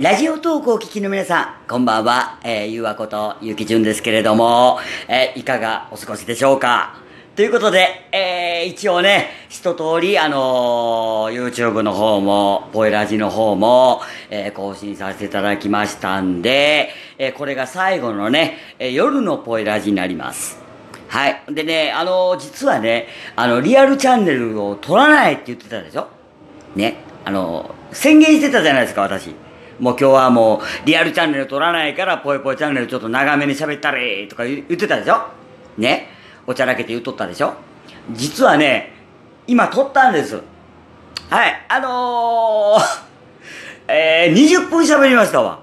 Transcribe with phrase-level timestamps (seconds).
[0.00, 4.78] ラジオトークをお聞きの皆さん、こんばんは、えー、ゆうわことゆうきじゅんですけれども、
[5.08, 7.00] えー、いかがお過ごしでしょうか？
[7.34, 14.00] ということで、えー、一応ね、一通り、あのー、YouTube の方も、ポエラジの方も、
[14.30, 20.60] えー、更新させていただきましたんで、えー、これが最後のね、えー、夜のポエラジになります。
[21.08, 21.42] はい。
[21.48, 26.06] でね、あの、実はね、あの、リアルチャンネルを撮らないって言ってたでしょ？
[26.76, 26.98] ね。
[27.24, 29.34] あの、宣言してたじゃないですか、私。
[29.78, 35.28] もう今日はもうリアルチャンネル撮らないからぽいぽいチャンネルちょっと長めに喋ったれとか言ってたでしょ？
[35.76, 36.08] ね？
[36.46, 37.54] おちゃらけて言っとったでしょ？
[38.12, 38.92] 実はね
[39.46, 40.42] 今撮ったんです。
[41.30, 45.60] はいあのー、えー、20分喋りましたわ。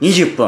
[0.00, 0.46] 20分。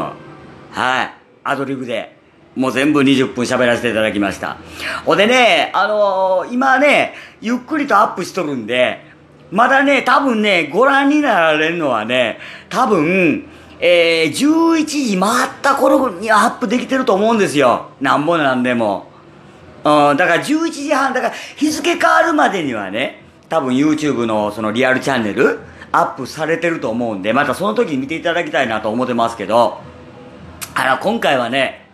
[0.71, 2.17] はいアドリブで。
[2.55, 4.57] もう全部20分喋らせていただきました。
[5.05, 9.01] ほんでねあのー、今ねゆっくりとアップしとるんで
[9.51, 13.45] まだね、多分ね、ご覧になられるのはね、多分、
[13.79, 17.89] えー、11時回った頃にはアップできてると思うんですよ。
[17.99, 19.07] なんぼなんでも。
[19.83, 25.59] うん、だから11時半、だから日付変わるまでにはね、多分 YouTube のそのリアルチャンネル、
[25.91, 29.79] アップされてると思うんで、またその時に見ていただきたいなと思ってますけど、
[30.75, 31.88] あの、今回はね、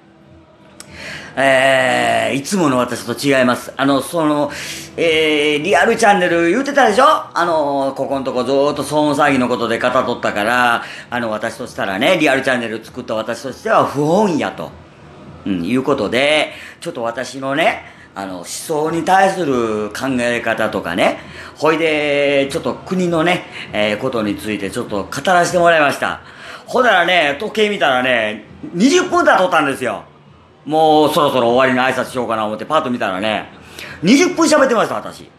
[1.37, 3.73] えー、いつもの私と違います。
[3.75, 4.51] あの、その、
[4.95, 7.05] えー、リアルチャンネル言うてたでしょ？
[7.05, 14.71] あの、ここのとこずーっと騒音詐欺のことで肩取ったから、あの、私としたらね、リアルチャンネル作った私としては不本意やと、
[15.45, 17.83] うん、いうことで、ちょっと私のね、
[18.15, 21.19] あの、思想に対する考え方とかね、
[21.57, 26.21] ほいで、ちょっと国のね、えー、ことについてちょっと語らせてもらいました。
[26.65, 30.05] ほならね、時計見たらね、20分だとったんですよ。
[30.65, 33.49] もうそろそろ終わりの挨拶しようかな思ってパッと見たらね、
[34.03, 35.29] 20分喋ってました、私。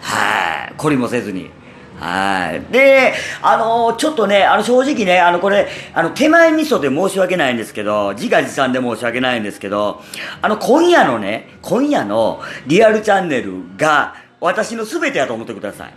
[0.00, 0.74] はい。
[0.76, 1.50] 懲りもせずに。
[1.98, 2.72] はい。
[2.72, 10.02] で、あのー、ちょっとね、あの、正直ね、あの、これ、あの、手前味噌で申し訳ないんですけど、自画自賛で申し訳ないんですけど、
[10.42, 15.94] あの、今夜のね、今夜のリアルチャンネルが、私の全てやと思ってください。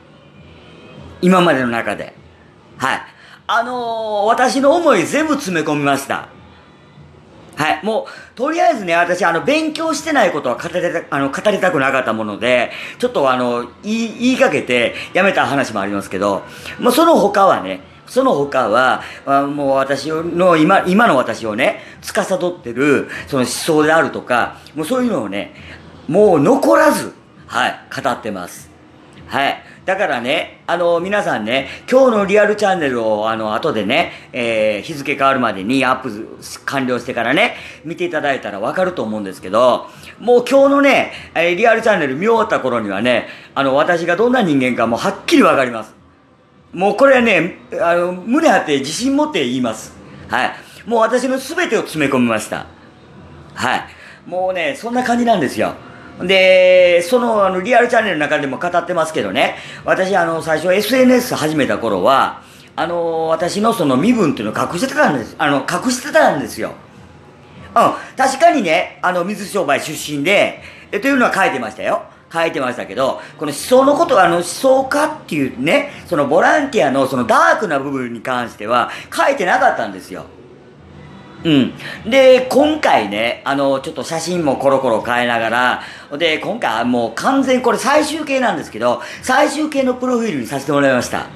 [1.24, 2.14] 今までの中で。
[2.78, 3.02] はい。
[3.48, 6.30] あのー、私の思い全部詰め込みました。
[7.56, 7.86] はい。
[7.86, 16.44] もう、とりあえずね、私、あの、勉強してないことは語りた、あの、語りたくなかったもので、ちょっとあの、言い、言いかけて、やめた話もありますけど、
[16.80, 19.02] もうその他はね、その他は、
[19.48, 25.54] もう私の、今、今の私をね、司ってる、その思想であるとか、もうそういうのをね、
[26.08, 27.14] もう残らず、
[27.48, 28.70] はい、語ってます。
[29.28, 29.64] はい。
[29.86, 36.28] だからね、あの、皆さんね、今日のリアルチャンネルを、あの、後でね、えー、日付変わるまでにアップ
[36.66, 39.88] 完了してからね、見ていただいたらわかると思うんですけど、
[40.20, 45.94] もう今日のね、え、リアルチャンネル見終わった頃にはね、あの、私がどんな人間かもうはっきりわかります。
[46.74, 49.94] もうこれはね、あの、胸張って自信持って言います。
[50.30, 50.52] はい。
[50.88, 52.66] もう私の全てを詰め込みました。
[53.54, 53.86] はい。
[54.26, 55.76] もうね、そんな感じなんですよ。
[56.22, 62.42] で、そのあのリアルチャンネルの中でも語ってますけどね、私あの最初 SNS 始めた頃は、
[62.78, 65.36] あの私のその身分っていうのを隠してたんです。
[65.38, 66.74] あの、隠してたんですよ。
[67.76, 70.62] うん、確かにね、あの、水商売出身で、
[70.92, 72.04] えというのは書いてましたよ。
[72.32, 80.26] 書いてましたけど、この思想のこと、あの思想家っていうね、そのボランティアのそのダークな部分に関しては書いてなかったんですよ。
[81.46, 81.74] うん。
[82.10, 85.84] で、今回ね、あの、ちょっと写真もコロコロ変えながら、
[86.18, 91.28] で、今回はもう完全これ最終形なんですけど、最終形のプロフィールにさせてもらいました。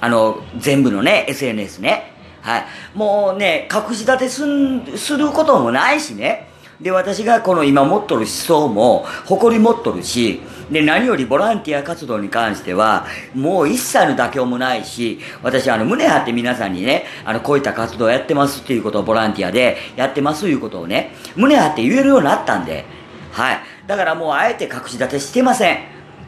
[0.00, 2.14] あの、全部のね、SNS ね。
[2.40, 2.64] はい。
[2.94, 6.47] もうね、隠し立てすん、することもないしね。
[6.80, 10.40] で、私がこの今持っとる思想も誇り持っとるし、
[10.70, 22.84] で、何よりボランティア活動に関しては、もう一切の妥協もないし、私、あの、胸張って皆さんにね、あの、こういった活動をやってますっていうことをボランティアでやってますということをね、胸張って言えるようになったんで、
[23.32, 23.58] はい。
[23.88, 25.78] だからもうあえて隠し立てしてません。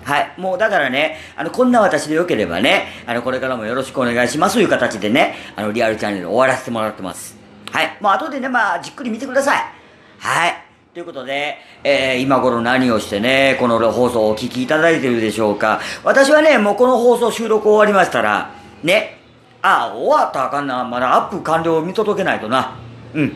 [0.02, 0.32] はい。
[0.36, 7.36] もうだからね、あの、こんな私でよければね、あの、これからもよろしくお願いしますという形でね、あの、リアルチャンネル終わらせてもらってます。
[7.70, 7.96] はい。
[8.00, 9.79] もう後でね、まあ、じっくり見てください。
[10.20, 10.54] はい。
[10.92, 15.80] ということで、えー、今頃何をしてね、この放送をお聞きいただいてるでしょうか。
[16.04, 18.52] 私はね、もうこの放送収録終わりましたら、
[18.82, 19.16] ね、
[19.62, 20.84] あ、終わったあかんな。
[20.84, 22.76] まだアップ完了を見届けないとな。
[23.14, 23.32] うん。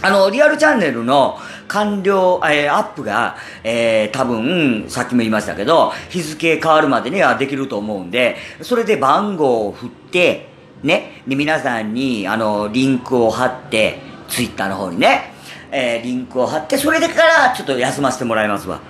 [0.00, 1.38] あの、リアルチャンネルの
[1.68, 10.48] 完了、えー、アップが、えー、多分、さっきも言いましたけど、日付変わるまでにはできると思うんで、それで番号を振って、
[10.82, 13.98] ね、で、皆さんに、あの、リンクを貼って、
[14.28, 15.33] ツイッターの方にね、
[15.70, 18.80] えー、リンクを貼って、それでからちょっと休ませてもらいますわ。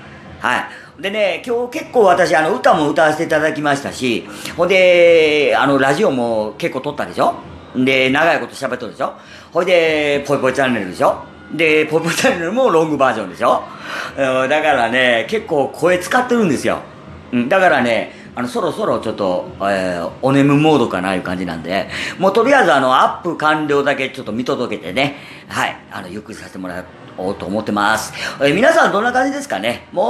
[0.40, 1.02] はい。
[1.02, 7.34] でね、今日結構私、あの、歌も歌わせていただきましたし、ほんで、あの、ラジオも結構撮ったでしょ？
[7.76, 9.14] で、長いこと喋っとるでしょ？
[9.52, 11.24] ほいで、ぽいぽいチャンネルでしょ？
[11.52, 13.62] で、ぽいぽいチャンネルもロングバージョンでしょ？
[14.16, 16.78] だからね、結構声使ってるんですよ。
[17.32, 21.88] うん、だからね、あの、そろそろちょっと、えー、お眠モードかないう感じなんで、
[22.18, 25.16] もうとりあえずあの、アップ完了だけちょっと見届けてね、
[25.48, 26.84] はい、あの、ゆっくりさせてもら
[27.16, 28.12] おうと思ってます。
[28.40, 29.86] えー皆さんどんな感じですかね？
[29.92, 30.02] も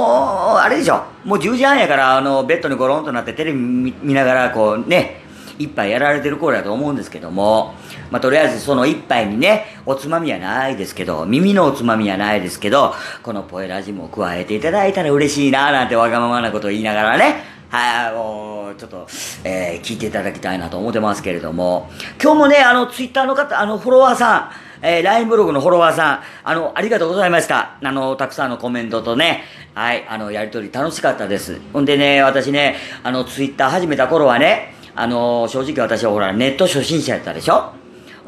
[0.55, 1.03] う、あれでしょ。
[1.23, 5.21] もう10時半やから、あの、ベッドにゴロンとなってテレビ見ながら、こうね、
[5.57, 7.75] 一杯やられてる頃だと思うんですけども、
[8.11, 12.93] まあ、とりあえずその一杯にね、おつまみはないですけど、耳のおつまみはないですけど、
[13.23, 19.05] このポエラジも加えていただいたら嬉しいななんてわがままなことを言いながらね、はい、もう、ちょっと、
[19.43, 21.89] えー聞いていただきたいなと思ってますけれども、
[22.23, 24.49] 今日もね、あの、ツイッターの方、あの、フォロワーさ
[24.81, 27.75] ん、えー、LINE ブログのフォロワーさん、あの、ありがとうございました。
[27.83, 29.43] あの、たくさんのコメントとね、
[29.73, 31.59] はい、あの、やりとり楽しかったです。
[31.73, 37.73] ほんでね、私ね、あの、ツイッター始めた頃はね、あの、正直私はほら、ネット初心者やったでしょ？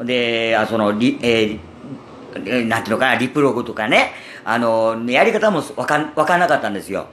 [0.04, 4.12] で、あその、リ、えーなんていうのかな、リプログとかね、
[4.44, 7.06] あの、やり方もわかん、わかんなかったんですよ。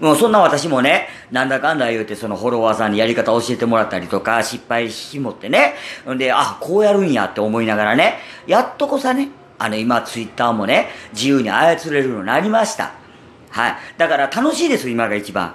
[0.00, 5.74] もうそんな私もね、なんだかんだ言うてそのフォロワーさんにやり方教えてもらったりとか、失敗しもってね、
[6.10, 12.92] んで、あ、こうやるんやって思いながらね、やっとこさね、あの今ツイッターもね、自由に操れるようになりました。
[13.50, 13.76] はい。
[13.98, 15.54] だから楽しいです、今が一番。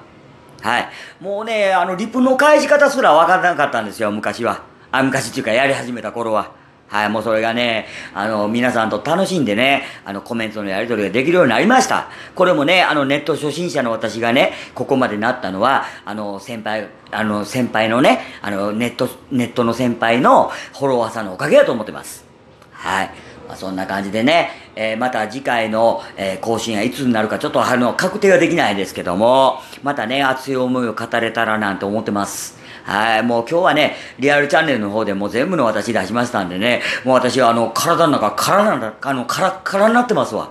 [0.61, 0.89] はい。
[1.19, 4.61] もうね、あの、リプの返し方すら分からなかったんですよ、昔は。
[4.91, 6.51] あ、昔っていうか、やり始めた頃は。
[6.87, 12.09] はい、もうそれがね、あの、皆さんと楽しんでね、あの、コメントのやり取りができるようになりました。
[12.35, 22.23] これもね、あの、ネット初心者の私がね、ここまでなったのは、あの、先輩、あの、先輩のね、あの、ネット、ネットの先輩のフォロワーさんのおかげだと思ってます。
[22.71, 23.09] はい。
[23.47, 32.64] まあ、そんな感じでね、えーまた次回の、えー更新はいつになるかちょっとあの確定はできないですけども、またね、熱い思いを語れたらなんて思ってます。
[32.85, 40.49] はい、もう今日はね、リアルチャンネルの方でもう全部の私出しましたんでね、もう私はあの、体の中、体の中、あの、カラッカラになってますわ。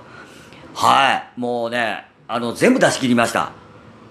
[0.74, 3.52] はい、もうね、あの、全部出し切りました。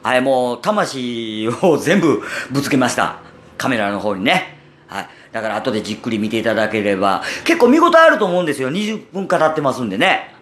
[0.03, 3.17] はい、もう、魂を全部ぶつけました。
[3.57, 4.57] カメラの方にね。
[4.87, 5.09] はい。
[5.33, 8.71] だから後でじっくり見ていただければ、結構見応えあると思うんですよ。
[8.71, 10.33] 20分語ってますんでね。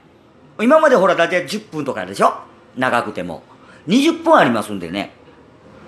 [0.62, 2.34] 今までほら、だいたい10分とかでしょ？
[2.78, 3.42] 長くても。
[3.88, 5.14] 20分ありますんでね。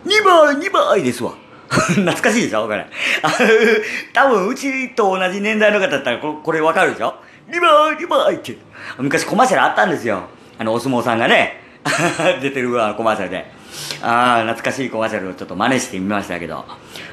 [0.05, 1.33] 2倍、2倍ですわ。
[1.95, 2.67] 懐かしいでしょ？
[2.67, 2.79] これ。
[2.79, 2.87] あ
[4.13, 7.15] 多分、うちと同じ年代の方だったらこれ、これわかるでしょ
[7.49, 8.55] ?2 倍、2倍って。
[8.97, 10.21] 昔コマーシャルあったんですよ。
[10.59, 11.59] あの、お相撲さんがね、
[12.41, 13.62] 出てるあのコマーシャルで。
[14.03, 16.65] ああ、懐かしいコマーシャルをちょっと真似してみましたけど。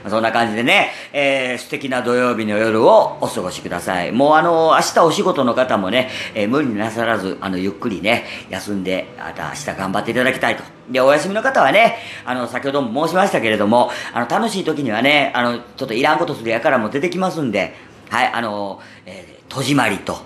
[0.09, 4.13] そんな感じでね、えー、素敵な土曜日の夜をお過ごしください。
[4.13, 10.65] もうあの、明日お仕事の方もね、えー無理なさらず、あの、ゆっくりね、休んで、また明日頑張っていただきたいと。
[10.91, 17.75] で、お休みの方はね、あの、先ほども申しましたけれども、あの、楽しい時にはね、あの、ちょっといらんことするやからも出てきますんで、
[18.09, 20.19] はい、あの、えー、戸締まりと、は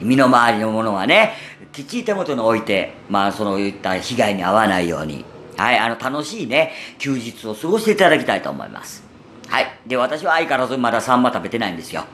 [0.00, 1.34] い、身の回りのものはね、
[1.72, 5.24] きっちり手元に置いて、まあ、そのいった被害に遭わないように、
[5.56, 9.02] はい、あの、楽しいね、休日を過ごしていただきたいと思います。
[9.48, 9.66] はい。
[9.86, 12.04] で、私は相変わらずまだサンマ食べてないんですよ。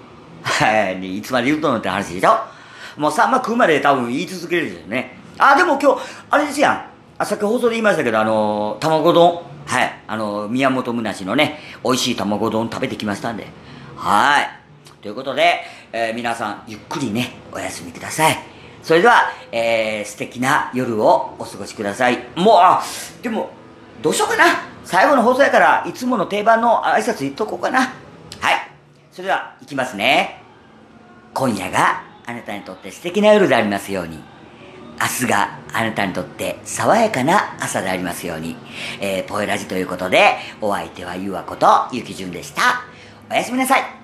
[0.42, 1.18] はい。
[1.18, 2.36] いつまで言うとんのって話でしょ
[2.96, 5.16] もうサンマ食うまで多分言い続けるでしょうね。
[5.38, 6.00] あ、でも今日、
[6.30, 6.86] あれですやん。
[7.18, 9.42] あ、さっき放送で言いましたけど、あの、卵丼。
[9.66, 10.00] はい。
[10.06, 13.46] あの、宮本むなしのね、美味しい卵丼食べてきましたんで。
[13.96, 14.48] はい。
[15.00, 15.60] ということで、
[15.92, 18.57] えー皆さん、ゆっくりね、お休みください。
[18.82, 22.18] それでは、えー素敵な夜をお過ごしください。
[22.36, 22.60] も
[23.20, 23.50] う、でも、
[24.02, 24.44] どうしようかな。
[24.84, 27.80] 最後の放送やから、いつもの定番の挨拶言っとこうかな。
[27.80, 28.70] はい。
[29.12, 30.42] それでは、いきますね。
[31.34, 34.22] 今夜があなたにとって素敵な夜でありますように。
[35.00, 38.56] 明日があなたにとって爽やかな朝でありますように。
[39.00, 42.82] えー、ポエラジということで、お相手はゆうわことゆきじゅんでした。
[43.30, 43.97] おやすみなさい。